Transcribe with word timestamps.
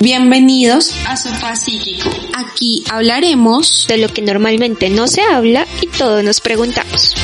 Bienvenidos 0.00 0.94
a 1.06 1.16
Sofá 1.16 1.54
Psíquico. 1.54 2.10
Aquí 2.36 2.84
hablaremos 2.90 3.86
de 3.88 3.98
lo 3.98 4.08
que 4.08 4.22
normalmente 4.22 4.90
no 4.90 5.06
se 5.06 5.22
habla 5.22 5.66
y 5.80 5.86
todos 5.96 6.24
nos 6.24 6.40
preguntamos. 6.40 7.14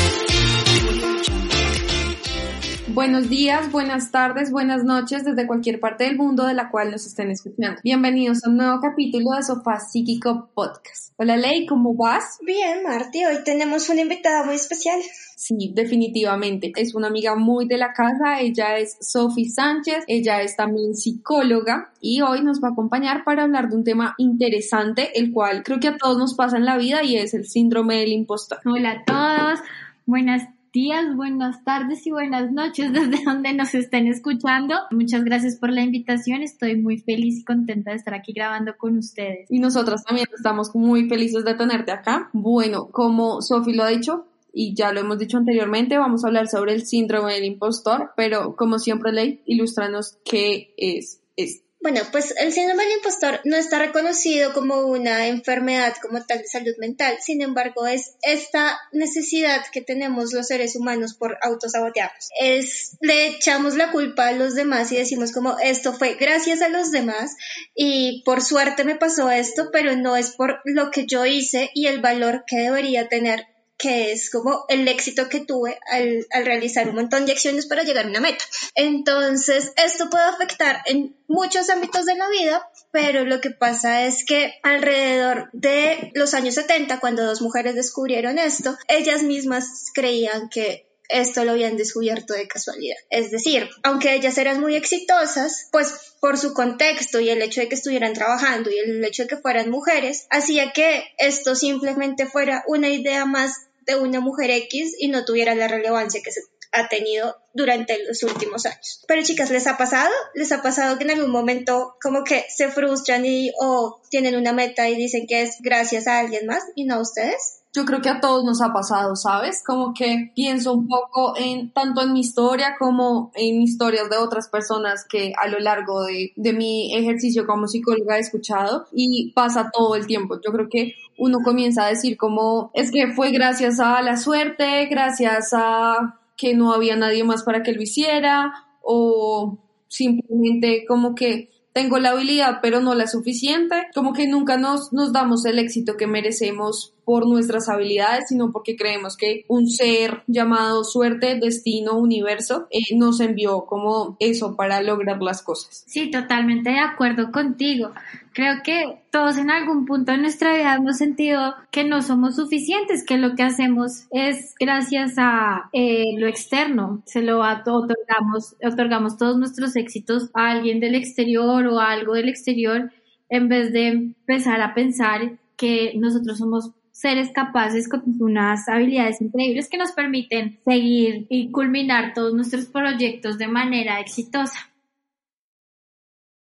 Buenos 2.89 3.29
días, 3.29 3.71
buenas 3.71 4.11
tardes, 4.11 4.51
buenas 4.51 4.83
noches 4.83 5.25
desde 5.25 5.47
cualquier 5.47 5.79
parte 5.79 6.05
del 6.05 6.17
mundo 6.17 6.45
de 6.45 6.55
la 6.55 6.71
cual 6.71 6.91
nos 6.91 7.07
estén 7.07 7.31
escuchando. 7.31 7.81
Bienvenidos 7.85 8.45
a 8.45 8.51
un 8.51 8.57
nuevo 8.57 8.81
capítulo 8.81 9.33
de 9.37 9.43
Sofá 9.43 9.79
Psíquico 9.79 10.51
Podcast. 10.55 11.13
Hola 11.17 11.37
Ley, 11.37 11.67
¿cómo 11.67 11.95
vas? 11.95 12.39
Bien, 12.43 12.83
Marti, 12.83 13.25
hoy 13.25 13.45
tenemos 13.45 13.89
una 13.89 14.01
invitada 14.01 14.45
muy 14.45 14.57
especial. 14.57 15.01
Sí, 15.39 15.71
definitivamente. 15.73 16.73
Es 16.75 16.97
una 16.97 17.07
amiga 17.07 17.37
muy 17.37 17.69
de 17.69 17.79
la 17.79 17.93
casa. 17.93 18.41
Ella 18.41 18.77
es 18.77 18.97
Sophie 19.01 19.49
Sánchez. 19.49 20.03
Ella 20.09 20.43
es 20.43 20.57
también 20.57 20.97
psicóloga 20.97 21.93
y 22.01 22.23
hoy 22.23 22.43
nos 22.43 22.61
va 22.61 22.69
a 22.69 22.73
acompañar 22.73 23.23
para 23.23 23.45
hablar 23.45 23.69
de 23.69 23.77
un 23.77 23.85
tema 23.85 24.17
interesante, 24.19 25.17
el 25.17 25.33
cual 25.33 25.63
creo 25.63 25.79
que 25.79 25.89
a 25.89 25.97
todos 25.97 26.19
nos 26.19 26.35
pasa 26.35 26.57
en 26.57 26.65
la 26.65 26.77
vida 26.77 27.05
y 27.05 27.19
es 27.19 27.35
el 27.35 27.47
síndrome 27.47 28.01
del 28.01 28.09
impostor. 28.09 28.59
Hola 28.65 28.91
a 28.91 29.05
todos. 29.05 29.61
Buenas 30.07 30.43
días, 30.73 31.15
buenas 31.15 31.63
tardes 31.63 32.05
y 32.05 32.11
buenas 32.11 32.51
noches 32.51 32.93
desde 32.93 33.23
donde 33.25 33.55
nos 33.55 33.77
estén 33.77 34.09
escuchando. 34.09 34.75
Muchas 34.91 35.23
gracias 35.23 35.57
por 35.61 35.71
la 35.71 35.83
invitación. 35.83 36.43
Estoy 36.43 36.83
muy 36.83 36.99
feliz 36.99 37.39
y 37.39 37.45
contenta 37.45 37.93
de 37.93 37.99
estar 37.99 38.13
aquí 38.13 38.33
grabando 38.33 38.77
con 38.77 38.99
ustedes. 38.99 39.49
Y 39.49 39.61
nosotras 39.61 40.03
también 40.03 40.27
estamos 40.37 40.75
muy 40.75 41.09
felices 41.09 41.45
de 41.45 41.55
tenerte 41.55 41.93
acá. 41.93 42.29
Bueno, 42.33 42.89
como 42.91 43.41
Sofi 43.41 43.73
lo 43.73 43.85
ha 43.85 43.89
dicho, 43.89 44.27
y 44.59 44.75
ya 44.75 44.91
lo 44.91 44.99
hemos 44.99 45.21
dicho 45.21 45.37
anteriormente, 45.37 45.97
vamos 45.99 46.25
a 46.25 46.27
hablar 46.27 46.49
sobre 46.49 46.73
el 46.73 46.85
síndrome 46.85 47.33
del 47.33 47.45
impostor, 47.45 48.11
pero 48.17 48.57
como 48.57 48.81
siempre, 48.81 49.13
Ley, 49.13 49.41
ilústranos 49.47 50.19
qué 50.25 50.75
es 50.77 51.21
esto. 51.37 51.65
Bueno, 51.81 52.01
pues 52.11 52.35
el 52.37 52.53
síndrome 52.53 52.83
del 52.83 52.97
impostor 52.97 53.41
no 53.45 53.57
está 53.57 53.79
reconocido 53.79 54.53
como 54.53 54.81
una 54.81 55.29
enfermedad 55.29 55.95
como 56.03 56.27
tal 56.27 56.39
de 56.39 56.49
salud 56.49 56.73
mental, 56.81 57.19
sin 57.21 57.41
embargo 57.41 57.87
es 57.87 58.17
esta 58.23 58.81
necesidad 58.91 59.65
que 59.73 59.81
tenemos 59.81 60.33
los 60.33 60.49
seres 60.49 60.75
humanos 60.75 61.15
por 61.15 61.39
autosabotearnos. 61.41 62.31
Es, 62.41 62.97
le 63.01 63.29
echamos 63.29 63.77
la 63.77 63.93
culpa 63.93 64.27
a 64.27 64.33
los 64.33 64.57
demás 64.57 64.91
y 64.91 64.97
decimos 64.97 65.31
como 65.31 65.57
esto 65.61 65.93
fue 65.93 66.15
gracias 66.15 66.63
a 66.63 66.69
los 66.69 66.91
demás 66.91 67.37
y 67.77 68.25
por 68.25 68.43
suerte 68.43 68.83
me 68.83 68.97
pasó 68.97 69.31
esto, 69.31 69.69
pero 69.73 69.95
no 69.95 70.17
es 70.17 70.33
por 70.33 70.61
lo 70.65 70.91
que 70.91 71.07
yo 71.07 71.27
hice 71.27 71.71
y 71.75 71.87
el 71.87 72.01
valor 72.01 72.43
que 72.45 72.59
debería 72.59 73.09
tener 73.09 73.47
que 73.79 74.11
es 74.11 74.29
como 74.31 74.65
el 74.69 74.89
éxito 74.89 75.29
que 75.29 75.41
tuve 75.41 75.79
al, 75.91 76.27
realizar 76.45 76.89
un 76.89 76.97
montón 76.97 77.27
de 77.27 77.33
acciones 77.33 77.67
para 77.67 77.85
llegar 77.85 78.07
a 78.07 78.09
una 78.09 78.21
meta. 78.21 78.45
Entonces, 78.75 79.73
esto 79.77 80.11
puede 80.11 80.25
afectar 80.25 80.83
en 80.87 81.17
muchos 81.29 81.71
ámbitos 81.71 82.05
de 82.05 82.17
la 82.17 82.29
vida, 82.29 82.69
pero 82.91 83.25
lo 83.25 83.41
que 83.41 83.51
pasa 83.51 84.05
es 84.05 84.25
que 84.25 84.55
alrededor 84.65 85.49
de 85.53 86.11
los 86.15 86.35
años 86.35 86.57
70, 86.57 86.99
cuando 86.99 87.25
dos 87.25 87.41
mujeres 87.41 87.77
descubrieron 87.77 88.39
esto, 88.39 88.77
ellas 88.89 89.23
mismas 89.23 89.93
creían 89.95 90.49
que 90.49 90.89
esto 91.09 91.45
lo 91.45 91.53
habían 91.53 91.77
descubierto 91.77 92.35
de 92.35 92.49
casualidad. 92.49 92.97
Es 93.11 93.31
decir, 93.31 93.69
aunque 93.83 94.15
ellas 94.15 94.37
eran 94.39 94.61
muy 94.61 94.77
exitosas, 94.77 95.69
pues 95.73 95.95
por 96.21 96.37
su 96.37 96.53
contexto 96.53 97.21
y 97.21 97.31
el 97.31 97.41
hecho 97.43 97.61
de 97.61 97.69
que 97.69 97.77
estuvieran 97.77 98.13
trabajando 98.13 98.71
y 98.71 98.79
el 98.79 99.05
hecho 99.05 99.23
de 99.23 99.29
que 99.29 99.37
fueran 99.37 99.71
mujeres, 99.71 100.27
hacía 100.31 100.73
que 100.73 101.05
esto 101.17 101.55
simplemente 101.55 102.27
fuera 102.27 102.63
una 102.67 102.89
idea 102.89 103.25
más 103.25 103.68
de 103.89 103.97
una 103.97 104.21
mujer 104.21 104.51
X 104.51 104.95
y 104.99 105.09
no 105.09 105.25
tuviera 105.25 105.55
la 105.55 105.67
relevancia 105.67 106.21
que 106.23 106.31
se 106.31 106.43
ha 106.73 106.89
tenido 106.89 107.35
durante 107.55 108.05
los 108.05 108.23
últimos 108.23 108.67
años. 108.67 109.03
Pero 109.09 109.23
chicas, 109.23 109.51
¿les 109.51 109.67
ha 109.67 109.79
pasado? 109.79 110.13
¿Les 110.35 110.53
ha 110.53 110.63
pasado 110.63 110.99
que 110.99 111.05
en 111.05 111.13
algún 111.13 111.31
momento 111.31 111.97
como 112.01 112.23
que 112.23 112.45
se 112.55 112.69
frustran 112.69 113.25
y 113.25 113.51
o 113.59 114.01
tienen 114.11 114.37
una 114.37 114.53
meta 114.53 114.89
y 114.89 114.95
dicen 114.95 115.27
que 115.27 115.43
es 115.43 115.57
gracias 115.61 116.07
a 116.07 116.19
alguien 116.19 116.47
más 116.47 116.63
y 116.75 116.85
no 116.85 116.97
a 116.97 117.01
ustedes? 117.01 117.58
Yo 117.75 117.85
creo 117.85 118.01
que 118.01 118.09
a 118.09 118.21
todos 118.21 118.45
nos 118.45 118.63
ha 118.63 118.73
pasado, 118.73 119.15
¿sabes? 119.15 119.63
Como 119.65 119.93
que 119.93 120.33
pienso 120.35 120.73
un 120.73 120.89
poco 120.89 121.35
en 121.37 121.71
tanto 121.73 122.03
en 122.03 122.13
mi 122.13 122.21
historia 122.21 122.77
como 122.79 123.31
en 123.35 123.61
historias 123.61 124.09
de 124.09 124.17
otras 124.17 124.49
personas 124.49 125.05
que 125.09 125.33
a 125.37 125.49
lo 125.49 125.59
largo 125.59 126.03
de, 126.05 126.33
de 126.35 126.53
mi 126.53 126.95
ejercicio 126.95 127.47
como 127.47 127.69
psicóloga 127.69 128.17
he 128.17 128.21
escuchado 128.21 128.87
y 128.93 129.33
pasa 129.33 129.71
todo 129.73 129.97
el 129.97 130.07
tiempo. 130.07 130.41
Yo 130.45 130.51
creo 130.53 130.69
que 130.69 130.95
uno 131.19 131.39
comienza 131.45 131.85
a 131.85 131.89
decir 131.89 132.17
como 132.17 132.71
es 132.75 132.91
que 132.91 133.13
fue 133.13 133.33
gracias 133.33 133.81
a 133.81 134.01
la 134.03 134.17
suerte, 134.17 134.87
gracias 134.87 135.51
a 135.53 136.19
que 136.37 136.55
no 136.55 136.73
había 136.73 136.97
nadie 136.97 137.25
más 137.25 137.43
para 137.43 137.63
que 137.63 137.73
lo 137.73 137.83
hiciera 137.83 138.53
o 138.81 139.59
simplemente 139.89 140.85
como 140.87 141.15
que 141.15 141.51
tengo 141.73 141.99
la 141.99 142.11
habilidad 142.11 142.59
pero 142.63 142.81
no 142.81 142.95
la 142.95 143.07
suficiente, 143.07 143.89
como 143.95 144.13
que 144.13 144.27
nunca 144.27 144.57
nos, 144.57 144.93
nos 144.93 145.13
damos 145.13 145.45
el 145.45 145.59
éxito 145.59 145.97
que 145.97 146.07
merecemos 146.07 146.95
por 147.09 147.27
nuestras 147.27 147.71
habilidades, 147.71 148.29
sino 148.29 148.53
porque 148.53 148.77
creemos 148.77 149.17
que 149.17 149.47
un 149.49 149.71
ser 149.71 150.25
llamado 150.27 150.85
suerte, 150.85 151.39
destino, 151.41 151.97
universo, 151.97 152.67
eh, 152.71 152.95
nos 152.99 153.21
envió 153.21 153.65
como 153.65 154.19
eso 154.21 154.57
para 154.57 154.83
lograr 154.83 155.23
las 155.23 155.43
cosas. 155.43 155.85
Sí, 155.87 156.11
totalmente 156.11 156.69
de 156.69 156.81
acuerdo 156.81 157.33
contigo. 157.33 157.93
Creo 158.35 158.57
que 158.63 159.01
todos 159.11 159.39
en 159.39 159.51
algún 159.51 159.87
punto 159.87 160.13
de 160.13 160.19
nuestra 160.19 160.53
vida 160.53 160.75
hemos 160.75 160.99
sentido 160.99 161.55
que 161.71 161.83
no 161.83 162.03
somos 162.03 162.37
suficientes, 162.37 163.07
que 163.07 163.17
lo 163.17 163.35
que 163.35 163.43
hacemos 163.43 164.07
es 164.11 164.55
gracias 164.61 165.15
a 165.17 165.71
eh, 165.73 166.13
lo 166.19 166.27
externo, 166.27 167.01
se 167.07 167.23
lo 167.23 167.41
otorgamos, 167.41 168.55
otorgamos 168.63 169.17
todos 169.17 169.39
nuestros 169.39 169.77
éxitos 169.77 170.29
a 170.35 170.51
alguien 170.51 170.79
del 170.79 170.95
exterior 170.95 171.67
o 171.69 171.81
a 171.81 171.91
algo 171.91 172.13
del 172.13 172.29
exterior 172.29 172.93
en 173.31 173.49
vez 173.49 173.73
de 173.73 173.89
empezar 173.89 174.61
a 174.61 174.75
pensar 174.75 175.39
que 175.57 175.93
nosotros 175.97 176.39
somos 176.39 176.71
seres 176.99 177.31
capaces 177.33 177.89
con 177.89 178.03
unas 178.19 178.69
habilidades 178.69 179.21
increíbles 179.21 179.69
que 179.69 179.79
nos 179.79 179.93
permiten 179.93 180.59
seguir 180.65 181.27
y 181.31 181.53
culminar 181.53 182.13
todos 182.13 182.35
nuestros 182.35 182.67
proyectos 182.67 183.39
de 183.39 183.47
manera 183.47 184.01
exitosa. 184.01 184.68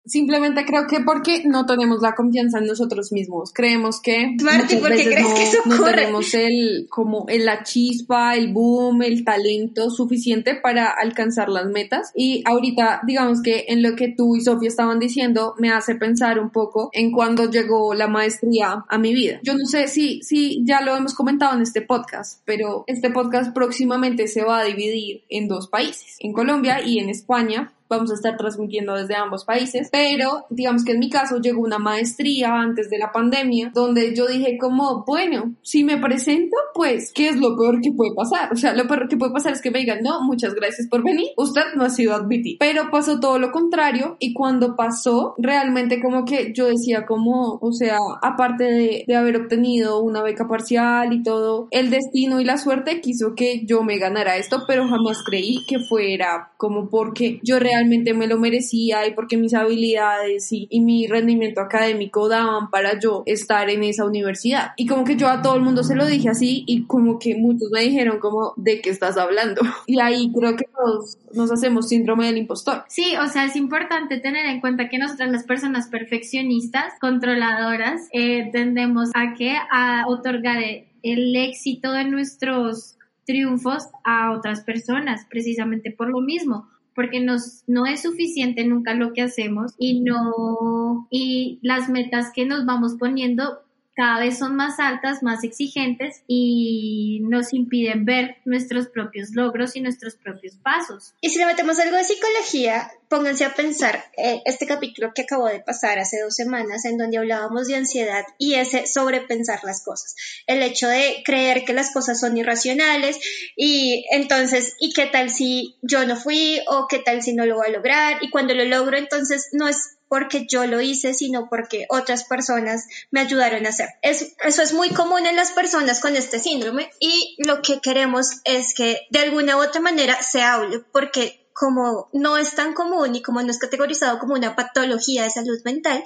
Simplemente 0.06 0.64
creo 0.64 0.86
que 0.86 1.00
porque 1.00 1.42
no 1.44 1.66
tenemos 1.66 2.00
la 2.00 2.14
confianza 2.14 2.58
en 2.58 2.66
nosotros 2.66 3.12
mismos. 3.12 3.52
Creemos 3.52 4.00
que 4.00 4.34
Marty, 4.42 4.76
¿por 4.76 4.94
qué 4.94 5.04
crees 5.04 5.28
no, 5.28 5.34
que 5.34 5.42
eso 5.42 5.58
no 5.66 5.84
tenemos 5.84 6.34
el 6.34 6.86
como 6.88 7.26
el, 7.28 7.44
la 7.44 7.62
chispa, 7.62 8.34
el 8.34 8.52
boom, 8.52 9.02
el 9.02 9.24
talento 9.24 9.90
suficiente 9.90 10.54
para 10.54 10.90
alcanzar 10.90 11.48
las 11.48 11.66
metas. 11.66 12.12
Y 12.14 12.42
ahorita, 12.46 13.02
digamos 13.06 13.42
que 13.42 13.66
en 13.68 13.82
lo 13.82 13.94
que 13.94 14.08
tú 14.08 14.36
y 14.36 14.40
Sofía 14.40 14.68
estaban 14.68 14.98
diciendo, 14.98 15.54
me 15.58 15.70
hace 15.70 15.94
pensar 15.94 16.40
un 16.40 16.50
poco 16.50 16.90
en 16.92 17.12
cuando 17.12 17.50
llegó 17.50 17.94
la 17.94 18.08
maestría 18.08 18.84
a 18.88 18.98
mi 18.98 19.14
vida. 19.14 19.40
Yo 19.42 19.54
no 19.54 19.66
sé 19.66 19.88
si, 19.88 20.22
si 20.22 20.64
ya 20.64 20.80
lo 20.80 20.96
hemos 20.96 21.14
comentado 21.14 21.54
en 21.54 21.62
este 21.62 21.82
podcast, 21.82 22.40
pero 22.44 22.84
este 22.86 23.10
podcast 23.10 23.52
próximamente 23.52 24.28
se 24.28 24.42
va 24.42 24.60
a 24.60 24.64
dividir 24.64 25.24
en 25.28 25.46
dos 25.46 25.68
países, 25.68 26.16
en 26.20 26.32
Colombia 26.32 26.80
y 26.84 26.98
en 26.98 27.10
España 27.10 27.72
vamos 27.90 28.10
a 28.12 28.14
estar 28.14 28.36
transmitiendo 28.36 28.94
desde 28.94 29.16
ambos 29.16 29.44
países, 29.44 29.88
pero 29.90 30.46
digamos 30.48 30.84
que 30.84 30.92
en 30.92 31.00
mi 31.00 31.10
caso 31.10 31.40
llegó 31.40 31.60
una 31.60 31.78
maestría 31.78 32.54
antes 32.54 32.88
de 32.88 32.98
la 32.98 33.10
pandemia, 33.10 33.72
donde 33.74 34.14
yo 34.14 34.28
dije 34.28 34.56
como, 34.58 35.04
bueno, 35.04 35.54
si 35.62 35.82
me 35.82 35.98
presento, 35.98 36.56
pues, 36.72 37.12
¿qué 37.12 37.28
es 37.28 37.36
lo 37.36 37.56
peor 37.56 37.80
que 37.82 37.92
puede 37.92 38.14
pasar? 38.14 38.52
O 38.52 38.56
sea, 38.56 38.74
lo 38.74 38.86
peor 38.86 39.08
que 39.08 39.16
puede 39.16 39.32
pasar 39.32 39.52
es 39.52 39.60
que 39.60 39.72
me 39.72 39.80
digan, 39.80 39.98
no, 40.02 40.22
muchas 40.22 40.54
gracias 40.54 40.86
por 40.88 41.02
venir, 41.02 41.28
usted 41.36 41.62
no 41.74 41.84
ha 41.84 41.90
sido 41.90 42.14
admitido. 42.14 42.58
Pero 42.60 42.90
pasó 42.90 43.18
todo 43.18 43.38
lo 43.38 43.50
contrario 43.50 44.16
y 44.20 44.32
cuando 44.34 44.76
pasó, 44.76 45.34
realmente 45.38 46.00
como 46.00 46.24
que 46.24 46.52
yo 46.54 46.66
decía 46.66 47.06
como, 47.06 47.58
o 47.60 47.72
sea, 47.72 47.98
aparte 48.22 48.64
de, 48.64 49.04
de 49.06 49.16
haber 49.16 49.36
obtenido 49.36 50.00
una 50.00 50.22
beca 50.22 50.46
parcial 50.46 51.12
y 51.12 51.24
todo, 51.24 51.66
el 51.72 51.90
destino 51.90 52.40
y 52.40 52.44
la 52.44 52.56
suerte 52.56 53.00
quiso 53.00 53.34
que 53.34 53.66
yo 53.66 53.82
me 53.82 53.98
ganara 53.98 54.36
esto, 54.36 54.62
pero 54.68 54.86
jamás 54.86 55.24
creí 55.24 55.64
que 55.66 55.80
fuera 55.88 56.52
como 56.56 56.88
porque 56.88 57.40
yo 57.42 57.58
realmente 57.58 57.79
realmente 57.80 58.12
me 58.12 58.26
lo 58.26 58.38
merecía 58.38 59.06
y 59.06 59.14
porque 59.14 59.36
mis 59.36 59.54
habilidades 59.54 60.52
y, 60.52 60.66
y 60.70 60.80
mi 60.80 61.06
rendimiento 61.06 61.60
académico 61.60 62.28
daban 62.28 62.70
para 62.70 62.98
yo 62.98 63.22
estar 63.26 63.70
en 63.70 63.82
esa 63.84 64.04
universidad. 64.04 64.72
Y 64.76 64.86
como 64.86 65.04
que 65.04 65.16
yo 65.16 65.28
a 65.28 65.40
todo 65.40 65.56
el 65.56 65.62
mundo 65.62 65.82
se 65.82 65.94
lo 65.94 66.06
dije 66.06 66.28
así 66.28 66.64
y 66.66 66.84
como 66.84 67.18
que 67.18 67.36
muchos 67.36 67.70
me 67.72 67.80
dijeron 67.80 68.18
como, 68.18 68.52
¿de 68.56 68.80
qué 68.80 68.90
estás 68.90 69.16
hablando? 69.16 69.62
Y 69.86 69.98
ahí 69.98 70.30
creo 70.32 70.56
que 70.56 70.66
todos 70.66 71.18
nos 71.34 71.50
hacemos 71.50 71.88
síndrome 71.88 72.26
del 72.26 72.36
impostor. 72.36 72.84
Sí, 72.88 73.14
o 73.20 73.26
sea, 73.26 73.44
es 73.44 73.56
importante 73.56 74.18
tener 74.18 74.46
en 74.46 74.60
cuenta 74.60 74.88
que 74.88 74.98
nosotras 74.98 75.30
las 75.30 75.44
personas 75.44 75.88
perfeccionistas, 75.88 76.94
controladoras, 77.00 78.08
eh, 78.12 78.50
tendemos 78.52 79.10
a 79.14 79.34
que 79.34 79.56
a 79.72 80.04
otorgar 80.06 80.58
el 81.02 81.36
éxito 81.36 81.92
de 81.92 82.04
nuestros 82.04 82.98
triunfos 83.24 83.84
a 84.04 84.32
otras 84.32 84.60
personas, 84.62 85.26
precisamente 85.28 85.90
por 85.90 86.08
lo 86.08 86.20
mismo, 86.20 86.68
porque 87.00 87.18
nos, 87.18 87.64
no 87.66 87.86
es 87.86 88.02
suficiente 88.02 88.62
nunca 88.66 88.92
lo 88.92 89.14
que 89.14 89.22
hacemos 89.22 89.72
y 89.78 90.00
no, 90.00 91.08
y 91.10 91.58
las 91.62 91.88
metas 91.88 92.30
que 92.34 92.44
nos 92.44 92.66
vamos 92.66 92.96
poniendo 92.98 93.62
cada 94.00 94.18
vez 94.18 94.38
son 94.38 94.56
más 94.56 94.80
altas, 94.80 95.22
más 95.22 95.44
exigentes 95.44 96.22
y 96.26 97.20
nos 97.24 97.52
impiden 97.52 98.06
ver 98.06 98.38
nuestros 98.46 98.88
propios 98.88 99.32
logros 99.34 99.76
y 99.76 99.82
nuestros 99.82 100.16
propios 100.16 100.56
pasos. 100.56 101.12
Y 101.20 101.28
si 101.28 101.38
le 101.38 101.44
metemos 101.44 101.78
algo 101.78 101.98
de 101.98 102.04
psicología, 102.04 102.90
pónganse 103.10 103.44
a 103.44 103.54
pensar 103.54 104.02
eh, 104.16 104.40
este 104.46 104.66
capítulo 104.66 105.12
que 105.14 105.22
acabó 105.22 105.48
de 105.48 105.60
pasar 105.60 105.98
hace 105.98 106.18
dos 106.22 106.34
semanas 106.34 106.86
en 106.86 106.96
donde 106.96 107.18
hablábamos 107.18 107.66
de 107.66 107.74
ansiedad 107.74 108.24
y 108.38 108.54
ese 108.54 108.86
sobrepensar 108.86 109.60
las 109.64 109.84
cosas. 109.84 110.16
El 110.46 110.62
hecho 110.62 110.88
de 110.88 111.22
creer 111.22 111.66
que 111.66 111.74
las 111.74 111.92
cosas 111.92 112.18
son 112.18 112.38
irracionales 112.38 113.18
y 113.54 114.06
entonces, 114.12 114.76
¿y 114.80 114.94
qué 114.94 115.08
tal 115.12 115.28
si 115.28 115.76
yo 115.82 116.06
no 116.06 116.16
fui 116.16 116.58
o 116.68 116.86
qué 116.88 117.00
tal 117.00 117.20
si 117.20 117.34
no 117.34 117.44
lo 117.44 117.56
voy 117.56 117.66
a 117.66 117.72
lograr? 117.72 118.16
Y 118.22 118.30
cuando 118.30 118.54
lo 118.54 118.64
logro, 118.64 118.96
entonces 118.96 119.50
no 119.52 119.68
es 119.68 119.98
porque 120.10 120.44
yo 120.50 120.66
lo 120.66 120.80
hice, 120.80 121.14
sino 121.14 121.48
porque 121.48 121.86
otras 121.88 122.24
personas 122.24 122.88
me 123.12 123.20
ayudaron 123.20 123.64
a 123.64 123.68
hacer. 123.68 123.88
eso 124.02 124.62
es 124.62 124.74
muy 124.74 124.90
común 124.90 125.24
en 125.24 125.36
las 125.36 125.52
personas 125.52 126.00
con 126.00 126.16
este 126.16 126.40
síndrome 126.40 126.90
y 126.98 127.36
lo 127.46 127.62
que 127.62 127.80
queremos 127.80 128.40
es 128.42 128.74
que 128.74 129.06
de 129.10 129.20
alguna 129.20 129.56
u 129.56 129.62
otra 129.62 129.80
manera 129.80 130.20
se 130.20 130.42
hable, 130.42 130.80
porque 130.92 131.46
como 131.52 132.08
no 132.12 132.36
es 132.38 132.56
tan 132.56 132.74
común 132.74 133.14
y 133.14 133.22
como 133.22 133.40
no 133.40 133.52
es 133.52 133.58
categorizado 133.58 134.18
como 134.18 134.34
una 134.34 134.56
patología 134.56 135.22
de 135.22 135.30
salud 135.30 135.60
mental, 135.64 136.02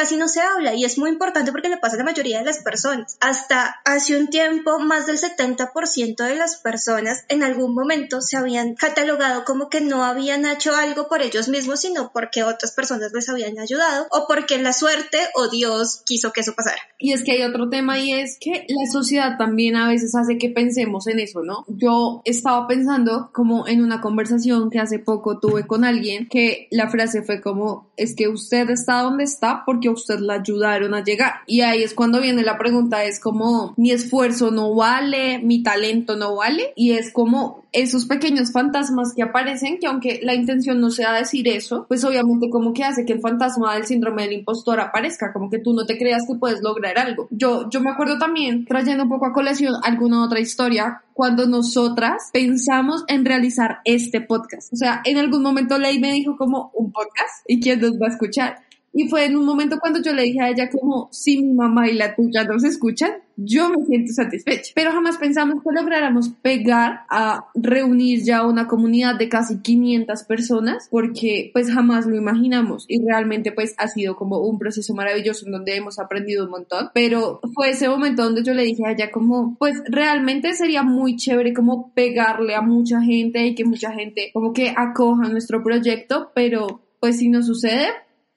casi 0.00 0.16
no 0.16 0.28
se 0.28 0.40
habla 0.40 0.74
y 0.74 0.86
es 0.86 0.96
muy 0.96 1.10
importante 1.10 1.52
porque 1.52 1.68
le 1.68 1.76
pasa 1.76 1.96
a 1.96 1.98
la 1.98 2.04
mayoría 2.04 2.38
de 2.38 2.46
las 2.46 2.62
personas. 2.62 3.18
Hasta 3.20 3.82
hace 3.84 4.18
un 4.18 4.28
tiempo, 4.28 4.78
más 4.78 5.06
del 5.06 5.18
70% 5.18 6.24
de 6.24 6.36
las 6.36 6.56
personas 6.56 7.26
en 7.28 7.42
algún 7.42 7.74
momento 7.74 8.22
se 8.22 8.38
habían 8.38 8.76
catalogado 8.76 9.44
como 9.44 9.68
que 9.68 9.82
no 9.82 10.02
habían 10.02 10.46
hecho 10.46 10.74
algo 10.74 11.06
por 11.06 11.20
ellos 11.20 11.48
mismos, 11.48 11.82
sino 11.82 12.12
porque 12.14 12.42
otras 12.44 12.72
personas 12.72 13.12
les 13.12 13.28
habían 13.28 13.58
ayudado 13.58 14.06
o 14.10 14.26
porque 14.26 14.56
la 14.56 14.72
suerte 14.72 15.18
o 15.34 15.48
Dios 15.48 16.02
quiso 16.06 16.32
que 16.32 16.40
eso 16.40 16.54
pasara. 16.54 16.80
Y 16.98 17.12
es 17.12 17.22
que 17.22 17.32
hay 17.32 17.42
otro 17.42 17.68
tema 17.68 17.98
y 17.98 18.14
es 18.14 18.38
que 18.40 18.64
la 18.68 18.90
sociedad 18.90 19.36
también 19.36 19.76
a 19.76 19.86
veces 19.86 20.14
hace 20.14 20.38
que 20.38 20.48
pensemos 20.48 21.08
en 21.08 21.18
eso, 21.18 21.42
¿no? 21.42 21.66
Yo 21.68 22.22
estaba 22.24 22.66
pensando 22.66 23.28
como 23.34 23.68
en 23.68 23.84
una 23.84 24.00
conversación 24.00 24.70
que 24.70 24.78
hace 24.78 24.98
poco 24.98 25.38
tuve 25.40 25.66
con 25.66 25.84
alguien 25.84 26.26
que 26.30 26.68
la 26.70 26.88
frase 26.88 27.22
fue 27.22 27.42
como, 27.42 27.90
es 27.98 28.16
que 28.16 28.28
usted 28.28 28.70
está 28.70 29.02
donde 29.02 29.24
está 29.24 29.62
porque 29.66 29.89
usted 29.92 30.18
la 30.20 30.34
ayudaron 30.34 30.94
a 30.94 31.04
llegar. 31.04 31.40
Y 31.46 31.60
ahí 31.60 31.82
es 31.82 31.94
cuando 31.94 32.20
viene 32.20 32.42
la 32.42 32.58
pregunta, 32.58 33.04
es 33.04 33.20
como, 33.20 33.74
mi 33.76 33.90
esfuerzo 33.90 34.50
no 34.50 34.74
vale, 34.74 35.38
mi 35.38 35.62
talento 35.62 36.16
no 36.16 36.36
vale, 36.36 36.72
y 36.76 36.92
es 36.92 37.12
como 37.12 37.64
esos 37.72 38.06
pequeños 38.06 38.52
fantasmas 38.52 39.14
que 39.14 39.22
aparecen, 39.22 39.78
que 39.78 39.86
aunque 39.86 40.20
la 40.22 40.34
intención 40.34 40.80
no 40.80 40.90
sea 40.90 41.12
decir 41.12 41.46
eso, 41.48 41.86
pues 41.88 42.04
obviamente 42.04 42.50
como 42.50 42.72
que 42.72 42.84
hace 42.84 43.04
que 43.04 43.12
el 43.12 43.20
fantasma 43.20 43.74
del 43.74 43.86
síndrome 43.86 44.22
del 44.22 44.32
impostor 44.32 44.80
aparezca, 44.80 45.32
como 45.32 45.50
que 45.50 45.58
tú 45.58 45.72
no 45.72 45.86
te 45.86 45.96
creas 45.96 46.24
que 46.26 46.34
puedes 46.34 46.62
lograr 46.62 46.98
algo. 46.98 47.28
Yo, 47.30 47.68
yo 47.70 47.80
me 47.80 47.90
acuerdo 47.90 48.18
también, 48.18 48.64
trayendo 48.64 49.04
un 49.04 49.08
poco 49.08 49.26
a 49.26 49.32
colección 49.32 49.74
alguna 49.82 50.24
otra 50.24 50.40
historia, 50.40 51.02
cuando 51.20 51.46
nosotras 51.46 52.30
pensamos 52.32 53.04
en 53.06 53.24
realizar 53.24 53.80
este 53.84 54.20
podcast. 54.20 54.72
O 54.72 54.76
sea, 54.76 55.02
en 55.04 55.18
algún 55.18 55.42
momento 55.42 55.78
Ley 55.78 55.98
me 55.98 56.12
dijo 56.12 56.36
como 56.36 56.70
un 56.74 56.92
podcast 56.92 57.44
y 57.46 57.60
quién 57.60 57.80
nos 57.80 57.92
va 57.92 58.06
a 58.06 58.10
escuchar. 58.10 58.62
Y 58.92 59.08
fue 59.08 59.26
en 59.26 59.36
un 59.36 59.46
momento 59.46 59.78
cuando 59.80 60.02
yo 60.02 60.12
le 60.12 60.22
dije 60.22 60.40
a 60.40 60.50
ella 60.50 60.68
como, 60.68 61.08
si 61.12 61.40
mi 61.40 61.52
mamá 61.52 61.88
y 61.88 61.94
la 61.94 62.14
tuya 62.16 62.44
no 62.44 62.58
se 62.58 62.68
escuchan, 62.68 63.12
yo 63.36 63.70
me 63.70 63.84
siento 63.86 64.12
satisfecha. 64.12 64.72
Pero 64.74 64.90
jamás 64.90 65.16
pensamos 65.16 65.62
que 65.62 65.70
lográramos 65.72 66.30
pegar 66.42 67.02
a 67.08 67.46
reunir 67.54 68.22
ya 68.24 68.44
una 68.44 68.66
comunidad 68.66 69.16
de 69.16 69.28
casi 69.28 69.60
500 69.60 70.24
personas, 70.24 70.88
porque 70.90 71.50
pues 71.52 71.72
jamás 71.72 72.06
lo 72.06 72.16
imaginamos. 72.16 72.84
Y 72.88 73.00
realmente 73.04 73.52
pues 73.52 73.74
ha 73.78 73.88
sido 73.88 74.16
como 74.16 74.38
un 74.38 74.58
proceso 74.58 74.94
maravilloso 74.94 75.46
en 75.46 75.52
donde 75.52 75.76
hemos 75.76 75.98
aprendido 75.98 76.44
un 76.44 76.50
montón. 76.50 76.90
Pero 76.92 77.40
fue 77.54 77.70
ese 77.70 77.88
momento 77.88 78.24
donde 78.24 78.42
yo 78.42 78.54
le 78.54 78.64
dije 78.64 78.82
a 78.86 78.92
ella 78.92 79.10
como, 79.10 79.56
pues 79.58 79.80
realmente 79.86 80.52
sería 80.54 80.82
muy 80.82 81.16
chévere 81.16 81.54
como 81.54 81.92
pegarle 81.94 82.54
a 82.54 82.60
mucha 82.60 83.00
gente 83.00 83.46
y 83.46 83.54
que 83.54 83.64
mucha 83.64 83.92
gente 83.92 84.30
como 84.32 84.52
que 84.52 84.74
acoja 84.76 85.28
nuestro 85.28 85.62
proyecto, 85.62 86.32
pero 86.34 86.82
pues 87.00 87.18
si 87.18 87.28
no 87.28 87.42
sucede, 87.42 87.86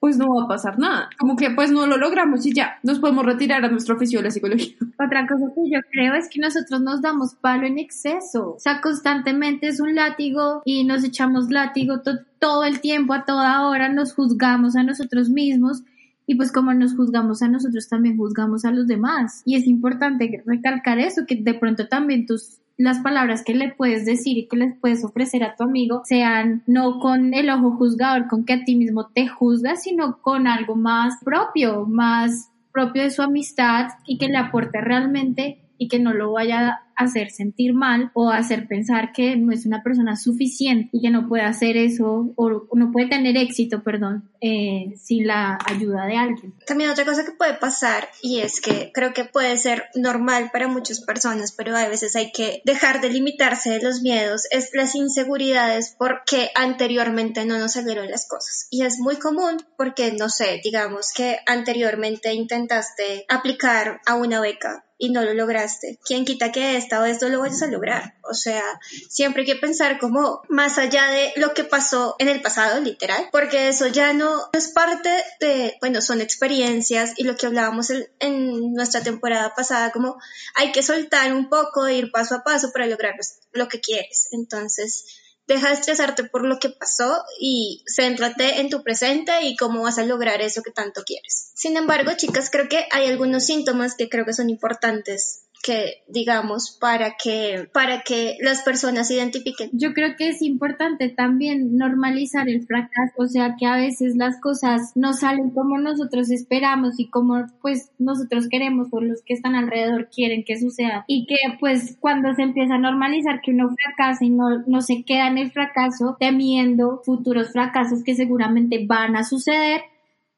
pues 0.04 0.18
no 0.18 0.34
va 0.34 0.44
a 0.44 0.48
pasar 0.48 0.78
nada. 0.78 1.08
Como 1.18 1.34
que 1.34 1.48
pues 1.48 1.70
no 1.70 1.86
lo 1.86 1.96
logramos 1.96 2.44
y 2.44 2.52
ya, 2.52 2.78
nos 2.82 2.98
podemos 2.98 3.24
retirar 3.24 3.64
a 3.64 3.70
nuestro 3.70 3.96
oficio 3.96 4.18
de 4.18 4.24
la 4.24 4.30
psicología. 4.30 4.74
Otra 5.02 5.26
cosa 5.26 5.46
que 5.54 5.62
yo 5.72 5.80
creo 5.90 6.12
es 6.12 6.28
que 6.28 6.40
nosotros 6.40 6.82
nos 6.82 7.00
damos 7.00 7.36
palo 7.36 7.66
en 7.66 7.78
exceso. 7.78 8.50
O 8.50 8.58
sea, 8.58 8.82
constantemente 8.82 9.66
es 9.66 9.80
un 9.80 9.94
látigo 9.94 10.60
y 10.66 10.84
nos 10.84 11.04
echamos 11.04 11.48
látigo 11.48 12.02
todo 12.38 12.64
el 12.64 12.82
tiempo, 12.82 13.14
a 13.14 13.24
toda 13.24 13.66
hora, 13.66 13.88
nos 13.88 14.12
juzgamos 14.12 14.76
a 14.76 14.82
nosotros 14.82 15.30
mismos. 15.30 15.84
Y 16.26 16.34
pues 16.34 16.52
como 16.52 16.74
nos 16.74 16.94
juzgamos 16.94 17.40
a 17.40 17.48
nosotros, 17.48 17.88
también 17.88 18.18
juzgamos 18.18 18.66
a 18.66 18.72
los 18.72 18.86
demás. 18.86 19.40
Y 19.46 19.56
es 19.56 19.66
importante 19.66 20.42
recalcar 20.44 20.98
eso, 20.98 21.22
que 21.26 21.36
de 21.36 21.54
pronto 21.54 21.88
también 21.88 22.26
tus 22.26 22.58
las 22.76 22.98
palabras 23.00 23.42
que 23.44 23.54
le 23.54 23.72
puedes 23.72 24.04
decir 24.04 24.36
y 24.36 24.48
que 24.48 24.56
les 24.56 24.78
puedes 24.78 25.04
ofrecer 25.04 25.44
a 25.44 25.54
tu 25.54 25.64
amigo 25.64 26.02
sean 26.04 26.62
no 26.66 26.98
con 26.98 27.34
el 27.34 27.50
ojo 27.50 27.72
juzgador 27.72 28.26
con 28.26 28.44
que 28.44 28.54
a 28.54 28.64
ti 28.64 28.76
mismo 28.76 29.08
te 29.14 29.28
juzgas, 29.28 29.82
sino 29.82 30.20
con 30.20 30.46
algo 30.46 30.74
más 30.74 31.22
propio, 31.24 31.86
más 31.86 32.50
propio 32.72 33.02
de 33.02 33.10
su 33.10 33.22
amistad 33.22 33.90
y 34.04 34.18
que 34.18 34.28
le 34.28 34.38
aporte 34.38 34.80
realmente 34.80 35.60
y 35.78 35.88
que 35.88 36.00
no 36.00 36.12
lo 36.12 36.32
vaya 36.32 36.82
hacer 36.96 37.30
sentir 37.30 37.74
mal 37.74 38.10
o 38.14 38.30
hacer 38.30 38.66
pensar 38.66 39.12
que 39.12 39.36
no 39.36 39.52
es 39.52 39.66
una 39.66 39.82
persona 39.82 40.16
suficiente 40.16 40.90
y 40.92 41.02
que 41.02 41.10
no 41.10 41.28
puede 41.28 41.44
hacer 41.44 41.76
eso 41.76 42.32
o 42.36 42.68
no 42.74 42.92
puede 42.92 43.08
tener 43.08 43.36
éxito, 43.36 43.82
perdón, 43.82 44.30
eh, 44.40 44.94
sin 45.00 45.26
la 45.26 45.58
ayuda 45.64 46.06
de 46.06 46.16
alguien. 46.16 46.54
También 46.66 46.90
otra 46.90 47.04
cosa 47.04 47.24
que 47.24 47.32
puede 47.32 47.54
pasar 47.54 48.08
y 48.22 48.40
es 48.40 48.60
que 48.60 48.90
creo 48.92 49.12
que 49.12 49.24
puede 49.24 49.56
ser 49.56 49.84
normal 49.94 50.50
para 50.52 50.68
muchas 50.68 51.00
personas, 51.00 51.52
pero 51.52 51.76
a 51.76 51.88
veces 51.88 52.14
hay 52.16 52.30
que 52.32 52.62
dejar 52.64 53.00
de 53.00 53.10
limitarse 53.10 53.70
de 53.70 53.82
los 53.82 54.02
miedos, 54.02 54.46
es 54.50 54.70
las 54.74 54.94
inseguridades 54.94 55.94
porque 55.98 56.50
anteriormente 56.54 57.44
no 57.46 57.58
nos 57.58 57.72
salieron 57.72 58.10
las 58.10 58.28
cosas. 58.28 58.68
Y 58.70 58.82
es 58.82 58.98
muy 58.98 59.16
común 59.16 59.64
porque, 59.76 60.12
no 60.12 60.28
sé, 60.28 60.60
digamos 60.62 61.12
que 61.14 61.38
anteriormente 61.46 62.34
intentaste 62.34 63.24
aplicar 63.28 64.00
a 64.06 64.14
una 64.14 64.40
beca 64.40 64.84
y 64.98 65.10
no 65.10 65.22
lo 65.22 65.34
lograste. 65.34 65.98
¿Quién 66.04 66.24
quita 66.24 66.52
que 66.52 66.76
esta 66.84 67.00
o 67.00 67.04
esto 67.04 67.28
lo 67.28 67.40
vayas 67.40 67.62
a 67.62 67.66
lograr? 67.66 68.14
O 68.22 68.34
sea, 68.34 68.62
siempre 69.08 69.42
hay 69.42 69.46
que 69.46 69.56
pensar 69.56 69.98
como 69.98 70.42
más 70.48 70.78
allá 70.78 71.08
de 71.08 71.32
lo 71.36 71.54
que 71.54 71.64
pasó 71.64 72.16
en 72.18 72.28
el 72.28 72.42
pasado, 72.42 72.80
literal, 72.80 73.28
porque 73.32 73.68
eso 73.68 73.86
ya 73.86 74.12
no 74.12 74.48
es 74.52 74.68
parte 74.68 75.10
de, 75.40 75.76
bueno, 75.80 76.00
son 76.00 76.20
experiencias 76.20 77.12
y 77.16 77.24
lo 77.24 77.36
que 77.36 77.46
hablábamos 77.46 77.90
en, 77.90 78.06
en 78.20 78.72
nuestra 78.74 79.02
temporada 79.02 79.54
pasada, 79.54 79.90
como 79.90 80.16
hay 80.54 80.72
que 80.72 80.82
soltar 80.82 81.32
un 81.32 81.48
poco, 81.48 81.88
ir 81.88 82.10
paso 82.10 82.36
a 82.36 82.44
paso 82.44 82.72
para 82.72 82.86
lograr 82.86 83.14
lo 83.52 83.68
que 83.68 83.80
quieres. 83.80 84.28
Entonces, 84.32 85.04
deja 85.46 85.68
de 85.68 85.74
estresarte 85.74 86.24
por 86.24 86.44
lo 86.46 86.58
que 86.58 86.70
pasó 86.70 87.22
y 87.38 87.84
céntrate 87.86 88.60
en 88.60 88.70
tu 88.70 88.82
presente 88.82 89.32
y 89.42 89.56
cómo 89.56 89.82
vas 89.82 89.98
a 89.98 90.04
lograr 90.04 90.40
eso 90.40 90.62
que 90.62 90.70
tanto 90.70 91.02
quieres. 91.04 91.50
Sin 91.54 91.76
embargo, 91.76 92.12
chicas, 92.16 92.50
creo 92.50 92.68
que 92.68 92.86
hay 92.90 93.06
algunos 93.06 93.44
síntomas 93.44 93.94
que 93.94 94.08
creo 94.08 94.24
que 94.24 94.32
son 94.32 94.50
importantes 94.50 95.42
que 95.64 96.02
digamos 96.08 96.76
para 96.78 97.14
que 97.16 97.68
para 97.72 98.02
que 98.02 98.36
las 98.40 98.62
personas 98.62 99.10
identifiquen. 99.10 99.70
Yo 99.72 99.94
creo 99.94 100.14
que 100.16 100.28
es 100.28 100.42
importante 100.42 101.08
también 101.08 101.78
normalizar 101.78 102.48
el 102.48 102.66
fracaso, 102.66 103.14
o 103.16 103.26
sea 103.26 103.56
que 103.58 103.66
a 103.66 103.76
veces 103.76 104.14
las 104.16 104.38
cosas 104.40 104.92
no 104.94 105.14
salen 105.14 105.50
como 105.50 105.78
nosotros 105.78 106.30
esperamos 106.30 107.00
y 107.00 107.08
como 107.08 107.46
pues 107.62 107.90
nosotros 107.98 108.48
queremos 108.50 108.88
o 108.90 109.00
los 109.00 109.22
que 109.22 109.32
están 109.32 109.54
alrededor 109.54 110.10
quieren 110.14 110.44
que 110.44 110.60
suceda 110.60 111.04
y 111.08 111.26
que 111.26 111.36
pues 111.58 111.96
cuando 111.98 112.34
se 112.34 112.42
empieza 112.42 112.74
a 112.74 112.78
normalizar 112.78 113.40
que 113.40 113.52
uno 113.52 113.74
fracasa 113.74 114.24
y 114.24 114.30
no, 114.30 114.62
no 114.66 114.82
se 114.82 115.02
queda 115.04 115.28
en 115.28 115.38
el 115.38 115.50
fracaso 115.50 116.16
temiendo 116.20 117.00
futuros 117.04 117.52
fracasos 117.52 118.04
que 118.04 118.14
seguramente 118.14 118.84
van 118.86 119.16
a 119.16 119.24
suceder, 119.24 119.80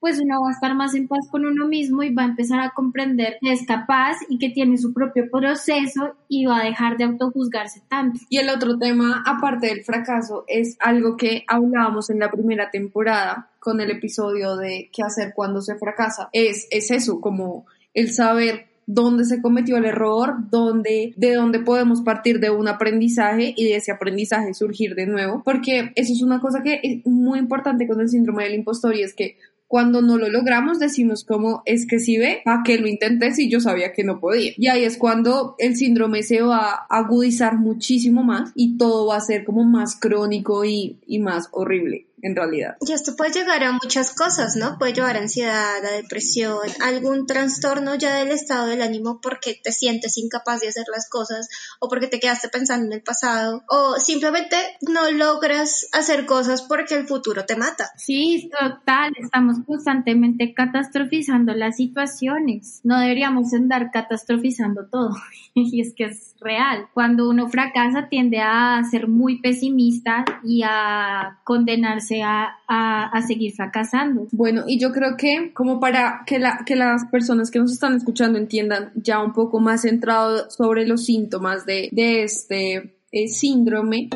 pues 0.06 0.20
uno 0.20 0.40
va 0.40 0.50
a 0.50 0.52
estar 0.52 0.72
más 0.76 0.94
en 0.94 1.08
paz 1.08 1.26
con 1.28 1.44
uno 1.44 1.66
mismo 1.66 2.04
y 2.04 2.14
va 2.14 2.22
a 2.22 2.26
empezar 2.26 2.60
a 2.60 2.70
comprender 2.70 3.38
que 3.40 3.50
es 3.50 3.66
capaz 3.66 4.14
y 4.28 4.38
que 4.38 4.50
tiene 4.50 4.78
su 4.78 4.92
propio 4.92 5.28
proceso 5.28 6.14
y 6.28 6.46
va 6.46 6.60
a 6.60 6.64
dejar 6.64 6.96
de 6.96 7.02
autojuzgarse 7.02 7.82
tanto. 7.88 8.20
Y 8.28 8.38
el 8.38 8.48
otro 8.48 8.78
tema, 8.78 9.24
aparte 9.26 9.66
del 9.66 9.82
fracaso, 9.82 10.44
es 10.46 10.76
algo 10.78 11.16
que 11.16 11.42
hablábamos 11.48 12.08
en 12.08 12.20
la 12.20 12.30
primera 12.30 12.70
temporada 12.70 13.50
con 13.58 13.80
el 13.80 13.90
episodio 13.90 14.56
de 14.56 14.90
qué 14.92 15.02
hacer 15.02 15.32
cuando 15.34 15.60
se 15.60 15.74
fracasa. 15.74 16.28
Es, 16.32 16.68
es 16.70 16.92
eso, 16.92 17.20
como 17.20 17.66
el 17.92 18.12
saber 18.12 18.66
dónde 18.86 19.24
se 19.24 19.42
cometió 19.42 19.76
el 19.76 19.86
error, 19.86 20.36
dónde, 20.52 21.14
de 21.16 21.34
dónde 21.34 21.58
podemos 21.58 22.02
partir 22.02 22.38
de 22.38 22.50
un 22.50 22.68
aprendizaje 22.68 23.52
y 23.56 23.64
de 23.64 23.74
ese 23.74 23.90
aprendizaje 23.90 24.54
surgir 24.54 24.94
de 24.94 25.06
nuevo, 25.06 25.42
porque 25.44 25.90
eso 25.96 26.12
es 26.12 26.22
una 26.22 26.40
cosa 26.40 26.62
que 26.62 26.78
es 26.80 27.04
muy 27.06 27.40
importante 27.40 27.88
con 27.88 28.00
el 28.00 28.08
síndrome 28.08 28.44
del 28.44 28.54
impostor 28.54 28.94
y 28.94 29.02
es 29.02 29.12
que 29.12 29.36
cuando 29.66 30.02
no 30.02 30.16
lo 30.16 30.28
logramos 30.28 30.78
decimos 30.78 31.24
como 31.24 31.62
es 31.64 31.86
que 31.86 31.98
si 31.98 32.18
ve, 32.18 32.42
¿a 32.44 32.62
que 32.64 32.78
lo 32.78 32.86
intenté 32.86 33.32
si 33.34 33.48
yo 33.48 33.60
sabía 33.60 33.92
que 33.92 34.04
no 34.04 34.20
podía? 34.20 34.52
Y 34.56 34.68
ahí 34.68 34.84
es 34.84 34.96
cuando 34.96 35.54
el 35.58 35.76
síndrome 35.76 36.22
se 36.22 36.42
va 36.42 36.70
a 36.70 36.86
agudizar 36.88 37.58
muchísimo 37.58 38.22
más 38.22 38.52
y 38.54 38.76
todo 38.76 39.06
va 39.06 39.16
a 39.16 39.20
ser 39.20 39.44
como 39.44 39.64
más 39.64 39.96
crónico 39.96 40.64
y, 40.64 40.98
y 41.06 41.18
más 41.18 41.48
horrible 41.52 42.06
en 42.26 42.36
realidad. 42.36 42.76
Y 42.80 42.92
esto 42.92 43.14
puede 43.16 43.32
llegar 43.32 43.62
a 43.64 43.72
muchas 43.72 44.12
cosas, 44.12 44.56
¿no? 44.56 44.78
Puede 44.78 44.92
llevar 44.92 45.16
a 45.16 45.20
ansiedad, 45.20 45.84
a 45.84 45.92
depresión, 45.92 46.58
algún 46.80 47.26
trastorno 47.26 47.94
ya 47.94 48.16
del 48.16 48.30
estado 48.30 48.66
del 48.66 48.82
ánimo 48.82 49.20
porque 49.20 49.58
te 49.62 49.72
sientes 49.72 50.18
incapaz 50.18 50.60
de 50.60 50.68
hacer 50.68 50.86
las 50.92 51.08
cosas 51.08 51.48
o 51.80 51.88
porque 51.88 52.08
te 52.08 52.20
quedaste 52.20 52.48
pensando 52.48 52.86
en 52.86 52.92
el 52.92 53.02
pasado 53.02 53.64
o 53.68 53.98
simplemente 53.98 54.56
no 54.80 55.10
logras 55.10 55.86
hacer 55.92 56.26
cosas 56.26 56.62
porque 56.62 56.94
el 56.94 57.06
futuro 57.06 57.44
te 57.44 57.56
mata. 57.56 57.90
Sí, 57.96 58.50
total, 58.58 59.12
estamos 59.22 59.58
constantemente 59.66 60.52
catastrofizando 60.54 61.54
las 61.54 61.76
situaciones. 61.76 62.80
No 62.82 62.98
deberíamos 63.00 63.54
andar 63.54 63.90
catastrofizando 63.92 64.86
todo. 64.86 65.14
y 65.54 65.80
es 65.80 65.94
que 65.94 66.04
es 66.04 66.34
real. 66.40 66.88
Cuando 66.92 67.28
uno 67.28 67.48
fracasa 67.48 68.08
tiende 68.08 68.40
a 68.40 68.82
ser 68.90 69.08
muy 69.08 69.40
pesimista 69.40 70.24
y 70.44 70.62
a 70.64 71.38
condenarse 71.44 72.15
a, 72.22 72.58
a, 72.68 73.22
seguir 73.22 73.52
fracasando. 73.54 74.28
Bueno, 74.32 74.64
y 74.66 74.78
yo 74.78 74.92
creo 74.92 75.16
que 75.16 75.52
como 75.54 75.80
para 75.80 76.22
que, 76.26 76.38
la, 76.38 76.62
que 76.64 76.76
las 76.76 77.06
personas 77.06 77.50
que 77.50 77.58
nos 77.58 77.72
están 77.72 77.94
escuchando 77.94 78.38
entiendan 78.38 78.92
ya 78.94 79.22
un 79.22 79.32
poco 79.32 79.60
más 79.60 79.82
centrado 79.82 80.50
sobre 80.50 80.86
los 80.86 81.04
síntomas 81.04 81.66
de, 81.66 81.88
de 81.92 82.22
este 82.22 82.96
eh, 83.12 83.28
síndrome, 83.28 84.08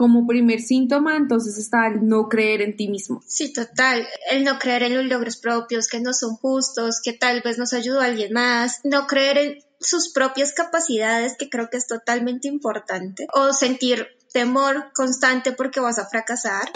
como 0.00 0.26
primer 0.26 0.62
síntoma, 0.62 1.14
entonces 1.18 1.58
está 1.58 1.86
el 1.86 2.08
no 2.08 2.26
creer 2.30 2.62
en 2.62 2.74
ti 2.74 2.88
mismo. 2.88 3.22
Sí, 3.26 3.52
total. 3.52 4.08
El 4.30 4.44
no 4.44 4.58
creer 4.58 4.84
en 4.84 4.96
los 4.96 5.04
logros 5.04 5.36
propios, 5.36 5.88
que 5.88 6.00
no 6.00 6.14
son 6.14 6.36
justos, 6.36 7.02
que 7.04 7.12
tal 7.12 7.42
vez 7.42 7.58
nos 7.58 7.74
ayudó 7.74 8.00
a 8.00 8.06
alguien 8.06 8.32
más. 8.32 8.80
No 8.82 9.06
creer 9.06 9.36
en 9.36 9.58
sus 9.78 10.10
propias 10.10 10.54
capacidades, 10.54 11.36
que 11.36 11.50
creo 11.50 11.68
que 11.68 11.76
es 11.76 11.86
totalmente 11.86 12.48
importante. 12.48 13.26
O 13.34 13.52
sentir 13.52 14.06
temor 14.32 14.90
constante 14.94 15.52
porque 15.52 15.80
vas 15.80 15.98
a 15.98 16.06
fracasar. 16.06 16.70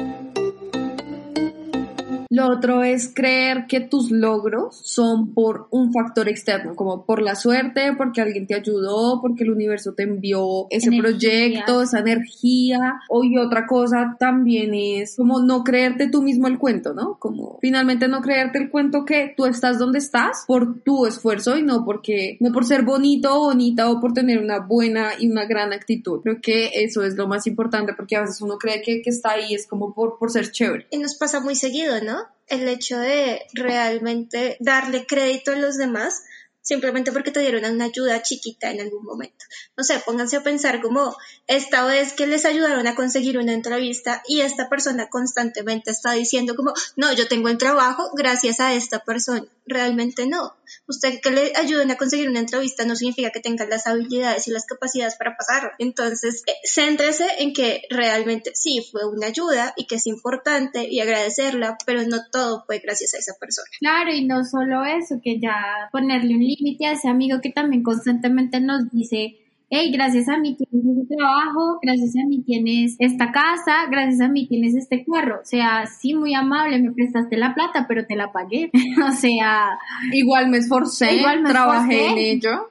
Lo 2.35 2.49
otro 2.49 2.83
es 2.83 3.13
creer 3.15 3.67
que 3.69 3.79
tus 3.79 4.11
logros 4.11 4.75
son 4.83 5.35
por 5.35 5.69
un 5.71 5.93
factor 5.93 6.29
externo, 6.29 6.75
como 6.75 7.07
por 7.07 7.23
la 7.23 7.37
suerte, 7.37 7.93
porque 7.97 8.21
alguien 8.21 8.49
te 8.49 8.57
ayudó, 8.57 9.21
porque 9.23 9.45
el 9.45 9.51
universo 9.51 9.93
te 9.93 10.03
envió 10.03 10.67
ese 10.71 10.91
proyecto, 10.99 11.83
esa 11.83 12.01
energía. 12.01 12.95
O 13.09 13.23
y 13.23 13.39
otra 13.39 13.69
cosa 13.69 14.17
también 14.19 14.75
es 14.75 15.15
como 15.15 15.43
no 15.43 15.63
creerte 15.63 16.09
tú 16.09 16.23
mismo 16.23 16.49
el 16.49 16.59
cuento, 16.59 16.93
¿no? 16.93 17.21
Como 17.21 17.61
finalmente 17.61 18.09
no 18.09 18.21
creerte 18.21 18.59
el 18.59 18.69
cuento 18.69 19.05
que 19.05 19.33
tú 19.37 19.47
estás 19.47 19.79
donde 19.79 20.01
estás 20.01 20.43
por 20.49 20.81
tu 20.81 21.07
esfuerzo 21.07 21.57
y 21.57 21.63
no 21.63 21.85
porque, 21.85 22.37
no 22.41 22.51
por 22.51 22.65
ser 22.65 22.83
bonito 22.83 23.33
o 23.33 23.45
bonita 23.45 23.89
o 23.89 24.01
por 24.01 24.13
tener 24.13 24.41
una 24.41 24.59
buena 24.59 25.11
y 25.21 25.31
una 25.31 25.45
gran 25.45 25.73
actitud. 25.73 26.21
Creo 26.25 26.41
que 26.41 26.83
eso 26.83 27.05
es 27.05 27.15
lo 27.15 27.29
más 27.29 27.47
importante 27.47 27.95
porque 27.95 28.17
a 28.17 28.23
veces 28.23 28.41
uno 28.41 28.59
cree 28.59 28.83
que, 28.83 29.03
que 29.03 29.11
está 29.11 29.35
ahí 29.35 29.55
es 29.55 29.69
como 29.69 29.95
por, 29.95 30.19
por 30.19 30.33
ser 30.33 30.51
chévere. 30.51 30.89
Y 30.91 30.99
nos 30.99 31.15
pasa 31.15 31.39
muy 31.39 31.55
seguido, 31.55 32.03
¿no? 32.03 32.24
El 32.49 32.69
hecho 32.69 32.99
de 32.99 33.43
realmente 33.55 34.57
darle 34.61 35.07
crédito 35.07 35.53
a 35.53 35.57
los 35.57 35.77
demás 35.77 36.25
simplemente 36.65 37.13
porque 37.13 37.31
te 37.31 37.41
dieron 37.41 37.65
una 37.73 37.85
ayuda 37.85 38.23
chiquita 38.23 38.71
en 38.71 38.81
algún 38.81 39.05
momento. 39.05 39.45
No 39.77 39.85
sé, 39.85 40.01
pónganse 40.05 40.37
a 40.37 40.43
pensar 40.43 40.81
como 40.81 41.17
esta 41.47 41.85
vez 41.85 42.15
que 42.15 42.27
les 42.27 42.45
ayudaron 42.47 42.87
a 42.87 42.95
conseguir 42.95 43.39
una 43.39 43.53
entrevista 43.53 44.23
y 44.27 44.41
esta 44.41 44.69
persona 44.69 45.09
constantemente 45.09 45.91
está 45.91 46.13
diciendo 46.13 46.57
como, 46.57 46.73
no, 46.97 47.13
yo 47.13 47.29
tengo 47.29 47.49
el 47.51 47.59
trabajo 47.59 48.11
gracias 48.17 48.61
a 48.61 48.75
esta 48.75 49.01
persona. 49.05 49.47
Realmente 49.67 50.27
no. 50.27 50.55
Usted 50.87 51.21
que 51.23 51.31
le 51.31 51.53
ayuden 51.57 51.91
a 51.91 51.97
conseguir 51.97 52.29
una 52.29 52.41
entrevista 52.41 52.85
no 52.85 52.97
significa 52.97 53.31
que 53.31 53.41
tenga 53.41 53.67
las 53.67 53.87
habilidades 53.87 54.49
y 54.49 54.51
las 54.51 54.67
capacidades 54.67 55.17
para 55.17 55.37
pasarlo. 55.37 55.71
Entonces, 55.79 56.43
eh, 56.47 56.53
céntrese 56.65 57.27
en 57.39 57.53
que 57.53 57.83
realmente 57.91 58.53
sí 58.55 58.87
fue 58.91 59.07
una 59.07 59.27
ayuda 59.27 59.73
y 59.77 59.87
que 59.87 59.97
es 59.97 60.07
importante 60.07 60.89
y 60.91 61.01
agradecerla, 61.01 61.79
pero 61.87 62.03
no 62.03 62.19
todo 62.31 62.65
fue 62.67 62.79
gracias 62.79 63.15
a 63.15 63.19
esa 63.19 63.35
persona. 63.39 63.69
Claro, 63.79 64.13
y 64.13 64.25
no 64.25 64.45
solo 64.45 64.85
eso, 64.85 65.17
que 65.23 65.39
ya 65.41 65.89
ponerle 65.93 66.35
un 66.35 66.43
límite 66.59 66.87
a 66.87 66.93
ese 66.93 67.09
amigo 67.09 67.41
que 67.43 67.51
también 67.51 67.83
constantemente 67.83 68.61
nos 68.61 68.91
dice, 68.91 69.37
hey, 69.71 69.91
gracias 69.93 70.29
a 70.29 70.39
mí 70.39 70.57
tienes 70.57 70.99
este 70.99 71.17
trabajo, 71.17 71.79
gracias 71.83 72.15
a 72.17 72.29
mí 72.29 72.43
tienes 72.43 72.97
esta 72.99 73.33
casa, 73.33 73.87
gracias 73.91 74.21
a 74.21 74.29
mí 74.29 74.47
tienes 74.47 74.75
este 74.75 75.05
carro. 75.05 75.41
O 75.41 75.45
sea, 75.45 75.87
sí, 75.87 76.15
muy 76.15 76.35
amable, 76.35 76.81
me 76.81 76.93
prestaste 76.93 77.37
la 77.37 77.55
plata, 77.55 77.87
pero 77.89 78.07
te 78.07 78.17
la 78.17 78.33
pagué. 78.33 78.71
o 79.09 79.13
sea... 79.13 79.79
Igual 80.13 80.49
me 80.49 80.59
esforcé, 80.59 81.17
igual 81.17 81.43
me 81.43 81.51
trabajé 81.51 82.07
en 82.09 82.19
ello. 82.19 82.71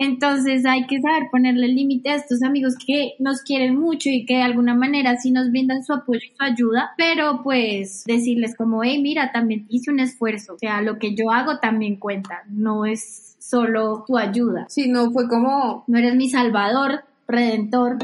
Entonces 0.00 0.64
hay 0.64 0.86
que 0.86 0.98
saber 1.02 1.28
ponerle 1.30 1.68
límite 1.68 2.08
a 2.08 2.14
estos 2.14 2.42
amigos 2.42 2.74
que 2.84 3.12
nos 3.18 3.42
quieren 3.42 3.78
mucho 3.78 4.08
y 4.08 4.24
que 4.24 4.36
de 4.36 4.42
alguna 4.42 4.74
manera 4.74 5.18
sí 5.18 5.30
nos 5.30 5.50
brindan 5.50 5.84
su 5.84 5.92
apoyo 5.92 6.20
y 6.24 6.34
su 6.34 6.42
ayuda, 6.42 6.92
pero 6.96 7.42
pues 7.42 8.04
decirles 8.06 8.56
como, 8.56 8.82
hey, 8.82 9.02
mira, 9.02 9.30
también 9.30 9.66
hice 9.68 9.90
un 9.90 10.00
esfuerzo, 10.00 10.54
o 10.54 10.58
sea, 10.58 10.80
lo 10.80 10.98
que 10.98 11.14
yo 11.14 11.30
hago 11.30 11.58
también 11.58 11.96
cuenta, 11.96 12.44
no 12.48 12.86
es 12.86 13.36
solo 13.38 14.04
tu 14.06 14.16
ayuda. 14.16 14.64
Sí, 14.70 14.88
no 14.88 15.10
fue 15.10 15.28
como... 15.28 15.84
No 15.86 15.98
eres 15.98 16.14
mi 16.14 16.30
salvador, 16.30 17.04
redentor. 17.28 17.98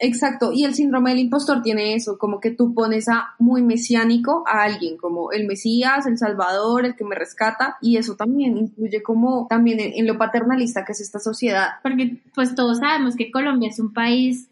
Exacto, 0.00 0.52
y 0.52 0.64
el 0.64 0.74
síndrome 0.74 1.10
del 1.10 1.18
impostor 1.18 1.60
tiene 1.60 1.94
eso, 1.94 2.18
como 2.18 2.38
que 2.38 2.52
tú 2.52 2.72
pones 2.72 3.08
a 3.08 3.34
muy 3.38 3.62
mesiánico 3.62 4.44
a 4.46 4.62
alguien, 4.62 4.96
como 4.96 5.32
el 5.32 5.46
Mesías, 5.46 6.06
el 6.06 6.18
Salvador, 6.18 6.84
el 6.84 6.94
que 6.94 7.04
me 7.04 7.16
rescata, 7.16 7.78
y 7.80 7.96
eso 7.96 8.14
también 8.14 8.56
influye 8.56 9.02
como 9.02 9.46
también 9.48 9.80
en, 9.80 9.92
en 9.94 10.06
lo 10.06 10.16
paternalista 10.16 10.84
que 10.84 10.92
es 10.92 11.00
esta 11.00 11.18
sociedad. 11.18 11.68
Porque 11.82 12.18
pues 12.34 12.54
todos 12.54 12.78
sabemos 12.78 13.16
que 13.16 13.32
Colombia 13.32 13.70
es 13.70 13.80
un 13.80 13.92
país 13.92 14.48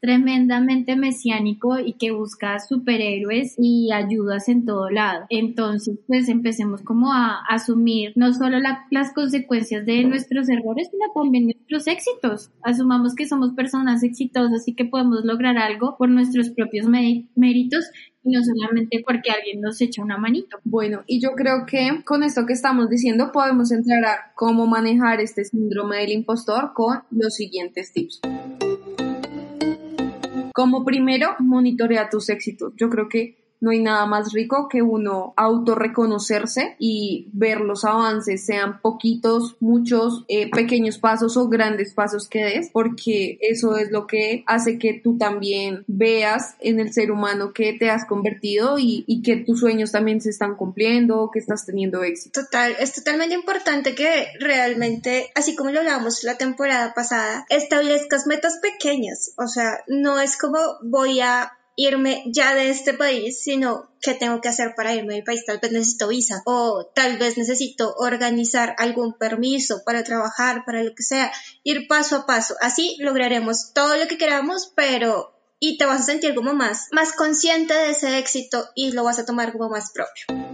tremendamente 0.00 0.96
mesiánico 0.96 1.78
y 1.78 1.94
que 1.94 2.10
busca 2.10 2.58
superhéroes 2.58 3.54
y 3.58 3.92
ayudas 3.92 4.48
en 4.48 4.64
todo 4.64 4.90
lado. 4.90 5.26
Entonces, 5.28 5.98
pues 6.06 6.28
empecemos 6.28 6.82
como 6.82 7.12
a 7.12 7.40
asumir 7.48 8.12
no 8.16 8.32
solo 8.32 8.58
las 8.58 9.12
consecuencias 9.12 9.84
de 9.86 10.04
nuestros 10.04 10.48
errores, 10.48 10.88
sino 10.90 11.04
también 11.14 11.44
nuestros 11.44 11.86
éxitos. 11.86 12.50
Asumamos 12.62 13.14
que 13.14 13.26
somos 13.26 13.52
personas 13.52 14.02
exitosas 14.02 14.66
y 14.66 14.74
que 14.74 14.84
podemos 14.84 15.24
lograr 15.24 15.58
algo 15.58 15.96
por 15.98 16.08
nuestros 16.08 16.50
propios 16.50 16.86
méritos 16.86 17.90
y 18.22 18.32
no 18.32 18.40
solamente 18.44 19.02
porque 19.04 19.30
alguien 19.30 19.60
nos 19.60 19.80
echa 19.80 20.02
una 20.02 20.18
manito. 20.18 20.58
Bueno, 20.64 21.02
y 21.06 21.22
yo 21.22 21.30
creo 21.32 21.64
que 21.66 22.02
con 22.04 22.22
esto 22.22 22.44
que 22.46 22.52
estamos 22.52 22.90
diciendo 22.90 23.30
podemos 23.32 23.72
entrar 23.72 24.04
a 24.04 24.32
cómo 24.34 24.66
manejar 24.66 25.20
este 25.20 25.44
síndrome 25.44 25.98
del 25.98 26.12
impostor 26.12 26.72
con 26.74 27.02
los 27.10 27.34
siguientes 27.34 27.92
tips. 27.92 28.20
Como 30.52 30.84
primero, 30.84 31.36
monitorea 31.38 32.08
tus 32.08 32.28
éxitos. 32.28 32.72
Yo 32.76 32.90
creo 32.90 33.08
que 33.08 33.39
no 33.60 33.70
hay 33.70 33.80
nada 33.80 34.06
más 34.06 34.32
rico 34.32 34.68
que 34.68 34.82
uno 34.82 35.34
autorreconocerse 35.36 36.76
y 36.78 37.28
ver 37.32 37.60
los 37.60 37.84
avances, 37.84 38.44
sean 38.44 38.80
poquitos, 38.80 39.56
muchos, 39.60 40.24
eh, 40.28 40.50
pequeños 40.50 40.98
pasos 40.98 41.36
o 41.36 41.48
grandes 41.48 41.92
pasos 41.94 42.28
que 42.28 42.44
des, 42.44 42.70
porque 42.72 43.38
eso 43.40 43.76
es 43.76 43.90
lo 43.90 44.06
que 44.06 44.44
hace 44.46 44.78
que 44.78 44.94
tú 44.94 45.18
también 45.18 45.84
veas 45.86 46.54
en 46.60 46.80
el 46.80 46.92
ser 46.92 47.12
humano 47.12 47.52
que 47.52 47.74
te 47.74 47.90
has 47.90 48.06
convertido 48.06 48.76
y, 48.78 49.20
que 49.20 49.36
tus 49.36 49.60
sueños 49.60 49.92
también 49.92 50.22
se 50.22 50.30
están 50.30 50.56
cumpliendo, 50.56 51.30
que 51.30 51.40
estás 51.40 51.66
teniendo 51.66 52.02
éxito. 52.02 52.40
Total, 52.42 52.74
es 52.80 52.94
totalmente 52.94 53.34
importante 53.34 53.94
que 53.94 54.28
realmente, 54.38 55.30
así 55.34 55.54
como 55.54 55.70
lo 55.70 55.80
hablábamos 55.80 56.24
la 56.24 56.38
temporada 56.38 56.94
pasada, 56.94 57.44
establezcas 57.50 58.26
metas 58.26 58.58
pequeñas, 58.62 59.32
o 59.36 59.46
sea, 59.46 59.80
no 59.88 60.18
es 60.20 60.38
como 60.38 60.58
voy 60.82 61.20
a 61.20 61.52
irme 61.76 62.24
ya 62.26 62.54
de 62.54 62.70
este 62.70 62.94
país, 62.94 63.42
sino 63.42 63.90
qué 64.00 64.14
tengo 64.14 64.40
que 64.40 64.48
hacer 64.48 64.74
para 64.76 64.94
irme 64.94 65.14
del 65.14 65.24
país. 65.24 65.44
Tal 65.44 65.58
vez 65.58 65.72
necesito 65.72 66.08
visa 66.08 66.42
o 66.46 66.90
tal 66.94 67.18
vez 67.18 67.38
necesito 67.38 67.94
organizar 67.96 68.74
algún 68.78 69.16
permiso 69.16 69.82
para 69.84 70.04
trabajar, 70.04 70.64
para 70.64 70.82
lo 70.82 70.94
que 70.94 71.02
sea. 71.02 71.32
Ir 71.62 71.86
paso 71.88 72.16
a 72.16 72.26
paso. 72.26 72.54
Así 72.60 72.96
lograremos 73.00 73.72
todo 73.74 73.96
lo 73.96 74.06
que 74.08 74.18
queramos, 74.18 74.72
pero 74.74 75.36
y 75.60 75.76
te 75.76 75.84
vas 75.84 76.00
a 76.00 76.04
sentir 76.04 76.34
como 76.34 76.54
más, 76.54 76.88
más 76.90 77.12
consciente 77.12 77.74
de 77.74 77.90
ese 77.90 78.18
éxito 78.18 78.64
y 78.74 78.92
lo 78.92 79.04
vas 79.04 79.18
a 79.18 79.26
tomar 79.26 79.52
como 79.52 79.68
más 79.68 79.92
propio. 79.92 80.49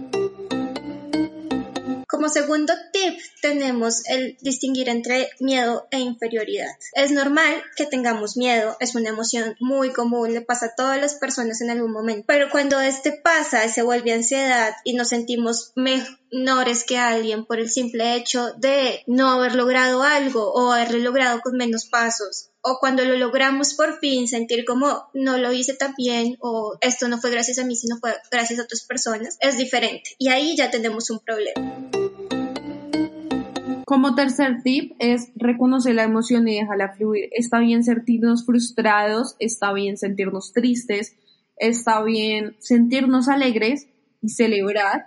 Como 2.27 2.45
segundo 2.45 2.73
tip 2.91 3.17
tenemos 3.41 4.05
el 4.05 4.35
distinguir 4.41 4.89
entre 4.89 5.29
miedo 5.39 5.87
e 5.91 5.99
inferioridad. 5.99 6.67
Es 6.91 7.11
normal 7.11 7.63
que 7.77 7.85
tengamos 7.85 8.35
miedo, 8.35 8.75
es 8.81 8.95
una 8.95 9.07
emoción 9.07 9.55
muy 9.61 9.93
común, 9.93 10.33
le 10.33 10.41
pasa 10.41 10.65
a 10.65 10.75
todas 10.75 10.99
las 10.99 11.15
personas 11.15 11.61
en 11.61 11.69
algún 11.69 11.93
momento, 11.93 12.25
pero 12.27 12.49
cuando 12.49 12.81
este 12.81 13.13
pasa 13.13 13.65
se 13.69 13.81
vuelve 13.81 14.11
ansiedad 14.11 14.75
y 14.83 14.95
nos 14.95 15.07
sentimos 15.07 15.71
menores 15.75 16.83
que 16.83 16.97
alguien 16.97 17.45
por 17.45 17.61
el 17.61 17.69
simple 17.69 18.15
hecho 18.15 18.51
de 18.57 19.03
no 19.07 19.29
haber 19.29 19.55
logrado 19.55 20.03
algo 20.03 20.51
o 20.51 20.73
haberlo 20.73 20.97
logrado 20.97 21.39
con 21.39 21.55
menos 21.55 21.85
pasos 21.85 22.49
o 22.61 22.79
cuando 22.81 23.05
lo 23.05 23.15
logramos 23.15 23.75
por 23.75 23.99
fin 23.99 24.27
sentir 24.27 24.65
como 24.65 25.09
no 25.13 25.37
lo 25.37 25.53
hice 25.53 25.73
tan 25.73 25.93
bien 25.95 26.35
o 26.41 26.77
esto 26.81 27.07
no 27.07 27.17
fue 27.19 27.31
gracias 27.31 27.59
a 27.59 27.63
mí 27.63 27.77
sino 27.77 27.97
fue 27.99 28.13
gracias 28.29 28.59
a 28.59 28.63
otras 28.63 28.83
personas 28.83 29.37
es 29.39 29.57
diferente 29.57 30.15
y 30.17 30.27
ahí 30.27 30.57
ya 30.57 30.69
tenemos 30.69 31.09
un 31.09 31.19
problema. 31.19 31.96
Como 33.87 34.15
tercer 34.15 34.63
tip 34.63 34.91
es 34.99 35.31
reconocer 35.37 35.95
la 35.95 36.03
emoción 36.03 36.45
y 36.49 36.55
dejarla 36.55 36.91
fluir. 36.91 37.29
Está 37.31 37.59
bien 37.59 37.85
sentirnos 37.85 38.45
frustrados, 38.45 39.37
está 39.39 39.71
bien 39.71 39.95
sentirnos 39.95 40.51
tristes, 40.51 41.15
está 41.55 42.03
bien 42.03 42.57
sentirnos 42.59 43.29
alegres 43.29 43.87
y 44.21 44.27
celebrar. 44.27 45.05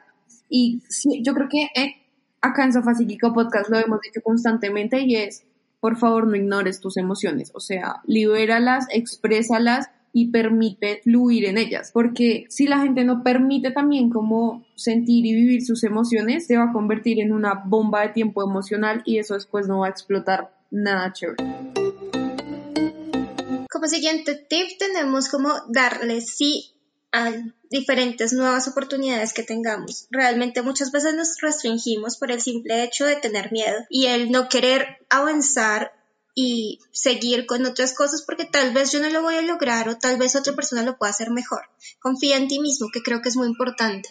Y 0.49 0.81
yo 1.23 1.35
creo 1.35 1.49
que 1.51 1.65
eh, 1.79 1.97
acá 2.41 2.65
en 2.65 2.73
Sofá 2.73 2.95
Psíquico 2.95 3.35
Podcast 3.35 3.69
lo 3.69 3.77
hemos 3.77 4.01
dicho 4.01 4.23
constantemente 4.23 5.03
y 5.03 5.17
es, 5.17 5.45
por 5.79 5.99
favor, 5.99 6.27
no 6.27 6.37
ignores 6.37 6.81
tus 6.81 6.97
emociones. 6.97 7.53
O 7.55 7.61
sea, 7.61 7.97
libéralas, 8.07 8.87
exprésalas 8.95 9.91
y 10.13 10.31
permite 10.31 11.01
fluir 11.03 11.45
en 11.47 11.59
ellas, 11.59 11.91
porque 11.93 12.47
si 12.49 12.67
la 12.67 12.81
gente 12.81 13.05
no 13.05 13.23
permite 13.23 13.71
también 13.71 14.11
como 14.11 14.65
sentir 14.75 15.25
y 15.27 15.35
vivir 15.35 15.65
sus 15.65 15.85
emociones, 15.85 16.47
se 16.47 16.57
va 16.57 16.65
a 16.65 16.73
convertir 16.73 17.21
en 17.21 17.33
una 17.33 17.55
bomba 17.55 18.03
de 18.03 18.09
tiempo 18.09 18.43
emocional 18.43 19.03
y 19.05 19.19
eso 19.19 19.35
después 19.35 19.69
no 19.69 19.81
va 19.81 19.87
a 19.87 19.91
explotar 19.91 20.53
nada 20.71 21.13
chévere. 21.13 21.45
Como 23.71 23.87
siguiente 23.87 24.35
tip 24.35 24.79
tenemos 24.79 25.29
como 25.29 25.51
darle 25.69 26.21
sí 26.21 26.75
a 27.13 27.33
diferentes 27.71 28.33
nuevas 28.33 28.69
oportunidades 28.69 29.33
que 29.33 29.43
tengamos. 29.43 30.07
Realmente 30.11 30.63
muchas 30.63 30.93
veces 30.93 31.15
nos 31.15 31.37
restringimos 31.41 32.17
por 32.17 32.31
el 32.31 32.41
simple 32.41 32.85
hecho 32.85 33.07
de 33.07 33.17
tener 33.17 33.53
miedo 33.53 33.79
y 33.89 34.07
el 34.07 34.31
no 34.31 34.49
querer 34.49 34.99
avanzar 35.09 35.93
y 36.35 36.81
seguir 36.93 37.47
con 37.47 37.67
otras 37.67 37.95
cosas 37.95 38.23
porque 38.23 38.45
tal 38.45 38.73
vez 38.73 38.93
yo 38.93 39.01
no 39.01 39.11
lo 39.11 39.23
voy 39.23 39.37
a 39.37 39.43
lograr 39.43 39.89
o 39.89 39.99
tal 39.99 40.19
vez 40.19 40.37
otra 40.37 40.55
persona 40.55 40.83
lo 40.83 40.97
pueda 40.97 41.11
hacer 41.11 41.31
mejor. 41.31 41.63
Confía 42.01 42.37
en 42.37 42.49
ti 42.49 42.61
mismo, 42.61 42.89
que 42.93 43.03
creo 43.03 43.21
que 43.21 43.29
es 43.29 43.37
muy 43.37 43.49
importante. 43.49 44.09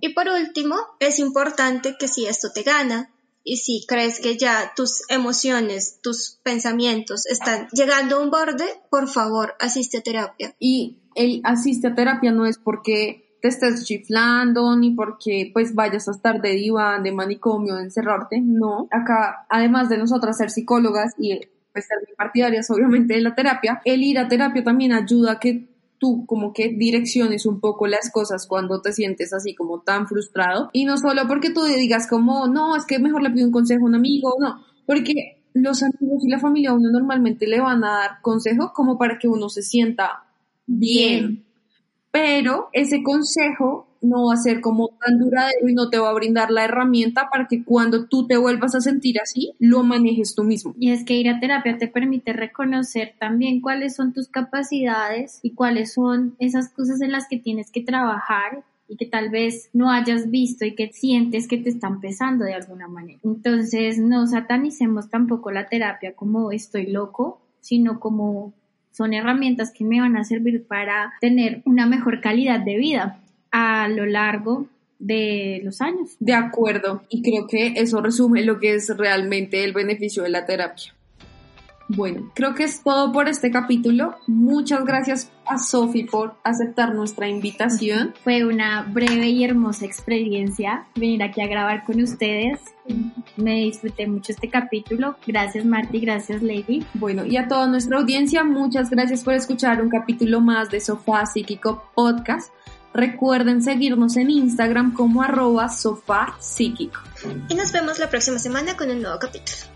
Y 0.00 0.14
por 0.14 0.28
último, 0.28 0.76
es 1.00 1.18
importante 1.18 1.96
que 1.98 2.08
si 2.08 2.26
esto 2.26 2.52
te 2.52 2.62
gana 2.62 3.10
y 3.42 3.58
si 3.58 3.84
crees 3.86 4.20
que 4.20 4.36
ya 4.36 4.72
tus 4.74 5.02
emociones, 5.08 6.00
tus 6.02 6.38
pensamientos 6.42 7.26
están 7.26 7.68
llegando 7.72 8.16
a 8.16 8.20
un 8.20 8.30
borde, 8.30 8.64
por 8.90 9.08
favor, 9.08 9.54
asiste 9.60 9.98
a 9.98 10.02
terapia. 10.02 10.54
Y 10.58 10.98
el 11.14 11.40
asiste 11.44 11.88
a 11.88 11.94
terapia 11.94 12.32
no 12.32 12.44
es 12.44 12.58
porque 12.58 13.25
te 13.46 13.66
estés 13.66 13.84
chiflando, 13.84 14.76
ni 14.76 14.90
porque 14.90 15.50
pues 15.52 15.74
vayas 15.74 16.08
a 16.08 16.10
estar 16.10 16.40
de 16.40 16.50
diván, 16.50 17.04
de 17.04 17.12
manicomio, 17.12 17.76
de 17.76 17.84
encerrarte, 17.84 18.40
no. 18.40 18.88
Acá, 18.90 19.46
además 19.48 19.88
de 19.88 19.98
nosotras 19.98 20.36
ser 20.36 20.50
psicólogas 20.50 21.14
y 21.18 21.40
pues 21.72 21.86
ser 21.86 21.98
partidarias 22.16 22.68
obviamente 22.70 23.14
de 23.14 23.20
la 23.20 23.34
terapia, 23.34 23.80
el 23.84 24.02
ir 24.02 24.18
a 24.18 24.28
terapia 24.28 24.64
también 24.64 24.92
ayuda 24.92 25.32
a 25.32 25.38
que 25.38 25.68
tú 25.98 26.26
como 26.26 26.52
que 26.52 26.68
direcciones 26.68 27.46
un 27.46 27.60
poco 27.60 27.86
las 27.86 28.10
cosas 28.10 28.46
cuando 28.46 28.82
te 28.82 28.92
sientes 28.92 29.32
así 29.32 29.54
como 29.54 29.80
tan 29.80 30.08
frustrado. 30.08 30.70
Y 30.72 30.84
no 30.84 30.98
solo 30.98 31.22
porque 31.28 31.50
tú 31.50 31.62
digas 31.64 32.08
como 32.08 32.48
no, 32.48 32.74
es 32.76 32.84
que 32.84 32.98
mejor 32.98 33.22
le 33.22 33.30
pido 33.30 33.46
un 33.46 33.52
consejo 33.52 33.84
a 33.84 33.88
un 33.88 33.94
amigo, 33.94 34.34
no, 34.40 34.64
porque 34.86 35.42
los 35.54 35.82
amigos 35.82 36.24
y 36.24 36.30
la 36.30 36.40
familia 36.40 36.70
a 36.70 36.74
uno 36.74 36.90
normalmente 36.90 37.46
le 37.46 37.60
van 37.60 37.84
a 37.84 37.98
dar 37.98 38.10
consejo 38.22 38.72
como 38.74 38.98
para 38.98 39.18
que 39.18 39.28
uno 39.28 39.48
se 39.48 39.62
sienta 39.62 40.24
bien 40.66 41.46
pero 42.16 42.70
ese 42.72 43.02
consejo 43.02 43.86
no 44.00 44.28
va 44.28 44.34
a 44.34 44.38
ser 44.38 44.62
como 44.62 44.88
tan 44.88 45.18
duradero 45.18 45.68
y 45.68 45.74
no 45.74 45.90
te 45.90 45.98
va 45.98 46.08
a 46.08 46.14
brindar 46.14 46.50
la 46.50 46.64
herramienta 46.64 47.28
para 47.30 47.46
que 47.46 47.62
cuando 47.62 48.06
tú 48.06 48.26
te 48.26 48.38
vuelvas 48.38 48.74
a 48.74 48.80
sentir 48.80 49.20
así, 49.20 49.52
lo 49.58 49.82
manejes 49.82 50.34
tú 50.34 50.42
mismo. 50.42 50.74
Y 50.78 50.92
es 50.92 51.04
que 51.04 51.12
ir 51.12 51.28
a 51.28 51.40
terapia 51.40 51.76
te 51.76 51.88
permite 51.88 52.32
reconocer 52.32 53.16
también 53.18 53.60
cuáles 53.60 53.96
son 53.96 54.14
tus 54.14 54.28
capacidades 54.28 55.40
y 55.42 55.50
cuáles 55.50 55.92
son 55.92 56.36
esas 56.38 56.72
cosas 56.72 57.02
en 57.02 57.12
las 57.12 57.28
que 57.28 57.38
tienes 57.38 57.70
que 57.70 57.82
trabajar 57.82 58.64
y 58.88 58.96
que 58.96 59.04
tal 59.04 59.28
vez 59.28 59.68
no 59.74 59.90
hayas 59.90 60.30
visto 60.30 60.64
y 60.64 60.74
que 60.74 60.90
sientes 60.94 61.46
que 61.46 61.58
te 61.58 61.68
están 61.68 62.00
pesando 62.00 62.46
de 62.46 62.54
alguna 62.54 62.88
manera. 62.88 63.18
Entonces, 63.24 63.98
no 63.98 64.26
satanicemos 64.26 65.10
tampoco 65.10 65.50
la 65.50 65.66
terapia 65.66 66.14
como 66.14 66.50
estoy 66.50 66.86
loco, 66.86 67.42
sino 67.60 68.00
como 68.00 68.54
son 68.96 69.12
herramientas 69.12 69.72
que 69.72 69.84
me 69.84 70.00
van 70.00 70.16
a 70.16 70.24
servir 70.24 70.66
para 70.66 71.12
tener 71.20 71.60
una 71.66 71.86
mejor 71.86 72.20
calidad 72.22 72.60
de 72.60 72.76
vida 72.76 73.20
a 73.50 73.88
lo 73.88 74.06
largo 74.06 74.66
de 74.98 75.60
los 75.62 75.82
años. 75.82 76.16
De 76.18 76.32
acuerdo, 76.32 77.02
y 77.10 77.22
creo 77.22 77.46
que 77.46 77.74
eso 77.76 78.00
resume 78.00 78.42
lo 78.42 78.58
que 78.58 78.74
es 78.74 78.88
realmente 78.96 79.64
el 79.64 79.74
beneficio 79.74 80.22
de 80.22 80.30
la 80.30 80.46
terapia. 80.46 80.95
Bueno, 81.88 82.30
creo 82.34 82.54
que 82.54 82.64
es 82.64 82.82
todo 82.82 83.12
por 83.12 83.28
este 83.28 83.50
capítulo. 83.50 84.16
Muchas 84.26 84.84
gracias 84.84 85.30
a 85.46 85.58
Sofi 85.58 86.04
por 86.04 86.34
aceptar 86.42 86.94
nuestra 86.94 87.28
invitación. 87.28 88.14
Fue 88.24 88.44
una 88.44 88.82
breve 88.82 89.28
y 89.28 89.44
hermosa 89.44 89.84
experiencia 89.86 90.86
venir 90.96 91.22
aquí 91.22 91.40
a 91.40 91.46
grabar 91.46 91.84
con 91.84 92.02
ustedes. 92.02 92.60
Me 93.36 93.54
disfruté 93.56 94.06
mucho 94.08 94.32
este 94.32 94.48
capítulo. 94.48 95.16
Gracias 95.26 95.64
Marty, 95.64 96.00
gracias 96.00 96.42
Lady. 96.42 96.84
Bueno, 96.94 97.24
y 97.24 97.36
a 97.36 97.46
toda 97.46 97.66
nuestra 97.66 97.98
audiencia, 97.98 98.42
muchas 98.42 98.90
gracias 98.90 99.22
por 99.22 99.34
escuchar 99.34 99.80
un 99.80 99.88
capítulo 99.88 100.40
más 100.40 100.70
de 100.70 100.80
Sofá 100.80 101.24
Psíquico 101.26 101.84
Podcast. 101.94 102.52
Recuerden 102.92 103.62
seguirnos 103.62 104.16
en 104.16 104.30
Instagram 104.30 104.94
como 104.94 105.22
arroba 105.22 105.68
sofá 105.68 106.34
psíquico. 106.40 106.98
Y 107.48 107.54
nos 107.54 107.70
vemos 107.70 107.98
la 107.98 108.08
próxima 108.08 108.38
semana 108.38 108.74
con 108.74 108.90
un 108.90 109.02
nuevo 109.02 109.18
capítulo. 109.18 109.75